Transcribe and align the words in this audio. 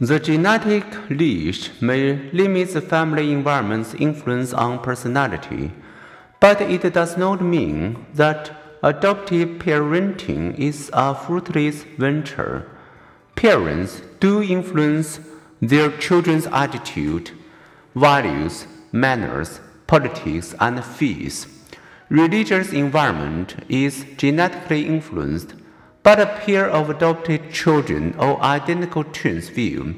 The 0.00 0.20
genetic 0.20 1.10
leash 1.10 1.70
may 1.80 2.30
limit 2.30 2.72
the 2.72 2.80
family 2.80 3.32
environment's 3.32 3.94
influence 3.94 4.52
on 4.52 4.78
personality, 4.78 5.72
but 6.38 6.60
it 6.60 6.92
does 6.92 7.16
not 7.16 7.40
mean 7.42 8.06
that 8.14 8.52
adoptive 8.80 9.58
parenting 9.58 10.56
is 10.56 10.88
a 10.92 11.16
fruitless 11.16 11.82
venture. 11.82 12.70
Parents 13.34 14.02
do 14.20 14.40
influence 14.40 15.18
their 15.60 15.90
children's 15.98 16.46
attitude, 16.46 17.32
values, 17.96 18.68
manners, 18.92 19.58
politics, 19.88 20.54
and 20.60 20.84
faith. 20.84 21.46
Religious 22.08 22.72
environment 22.72 23.56
is 23.68 24.06
genetically 24.16 24.86
influenced, 24.86 25.54
but 26.08 26.20
a 26.20 26.40
pair 26.40 26.66
of 26.70 26.88
adopted 26.88 27.52
children 27.52 28.14
or 28.18 28.42
identical 28.42 29.04
twins 29.04 29.50
will, 29.54 29.92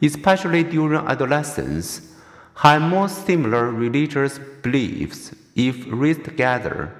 especially 0.00 0.62
during 0.62 1.04
adolescence, 1.04 2.14
have 2.54 2.80
more 2.80 3.08
similar 3.08 3.68
religious 3.68 4.38
beliefs 4.62 5.34
if 5.56 5.84
raised 5.88 6.22
together. 6.22 6.94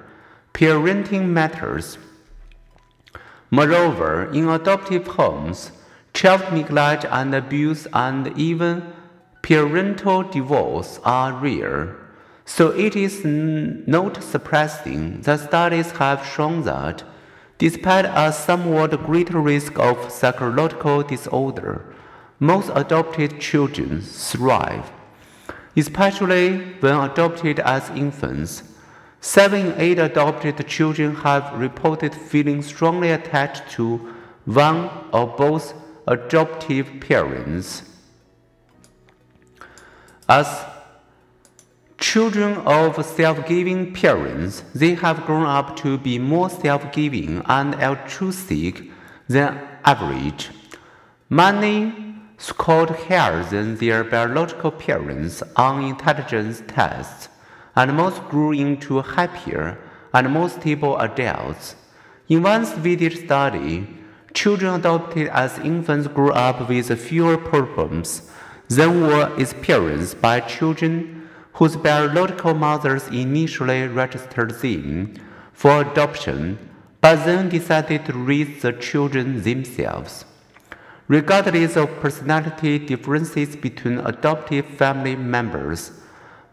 Parenting 0.53 1.29
matters. 1.29 1.97
Moreover, 3.49 4.29
in 4.33 4.49
adoptive 4.49 5.07
homes, 5.07 5.71
child 6.13 6.51
neglect 6.51 7.05
and 7.05 7.33
abuse 7.33 7.87
and 7.93 8.37
even 8.37 8.93
parental 9.41 10.23
divorce 10.23 10.99
are 11.05 11.31
rare. 11.31 11.95
So 12.43 12.71
it 12.71 12.97
is 12.97 13.23
not 13.23 14.21
surprising 14.21 15.21
that 15.21 15.47
studies 15.47 15.91
have 15.91 16.25
shown 16.25 16.63
that, 16.63 17.05
despite 17.59 18.05
a 18.05 18.31
somewhat 18.31 19.05
greater 19.05 19.39
risk 19.39 19.77
of 19.77 20.11
psychological 20.11 21.03
disorder, 21.03 21.93
most 22.39 22.71
adopted 22.73 23.39
children 23.39 24.01
thrive, 24.01 24.89
especially 25.75 26.57
when 26.79 26.95
adopted 26.95 27.59
as 27.59 27.89
infants. 27.89 28.63
Seven 29.21 29.67
in 29.67 29.79
eight 29.81 29.99
adopted 29.99 30.65
children 30.67 31.13
have 31.15 31.59
reported 31.59 32.15
feeling 32.15 32.63
strongly 32.63 33.11
attached 33.11 33.69
to 33.71 33.97
one 34.45 34.89
or 35.11 35.27
both 35.27 35.73
adoptive 36.07 37.01
parents. 37.01 37.83
As 40.29 40.65
children 42.09 42.57
of 42.65 43.05
self 43.05 43.45
giving 43.45 43.93
parents, 43.93 44.63
they 44.73 44.95
have 44.95 45.27
grown 45.27 45.45
up 45.45 45.75
to 45.75 45.95
be 45.95 46.17
more 46.17 46.49
self 46.49 46.91
giving 46.91 47.43
and 47.45 47.75
altruistic 47.75 48.89
than 49.27 49.51
average. 49.85 50.49
Many 51.29 51.93
scored 52.39 52.89
higher 52.89 53.43
than 53.43 53.75
their 53.75 54.03
biological 54.03 54.71
parents 54.71 55.43
on 55.55 55.83
intelligence 55.83 56.63
tests 56.67 57.29
and 57.75 57.95
most 57.95 58.23
grew 58.31 58.53
into 58.53 59.01
happier 59.01 59.77
and 60.11 60.31
more 60.31 60.49
stable 60.49 60.97
adults. 60.97 61.75
In 62.27 62.41
one 62.41 62.65
Swedish 62.65 63.19
study, 63.25 63.87
children 64.33 64.73
adopted 64.79 65.27
as 65.27 65.59
infants 65.59 66.07
grew 66.07 66.31
up 66.31 66.67
with 66.67 66.89
fewer 66.99 67.37
problems 67.37 68.31
than 68.67 69.01
were 69.01 69.31
experienced 69.37 70.19
by 70.19 70.39
children 70.39 71.18
whose 71.59 71.75
biological 71.75 72.53
mothers 72.53 73.05
initially 73.09 73.85
registered 73.85 74.51
them 74.61 75.13
for 75.51 75.81
adoption 75.81 76.57
but 77.01 77.17
then 77.25 77.49
decided 77.49 78.05
to 78.05 78.13
raise 78.13 78.61
the 78.61 78.71
children 78.71 79.41
themselves. 79.43 80.23
Regardless 81.09 81.75
of 81.75 81.89
personality 81.99 82.79
differences 82.79 83.57
between 83.57 83.97
adoptive 83.99 84.65
family 84.65 85.17
members, 85.17 85.91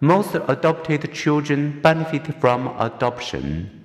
most 0.01 0.35
adopted 0.35 1.13
children 1.13 1.81
benefit 1.81 2.27
from 2.41 2.69
adoption. 2.81 3.76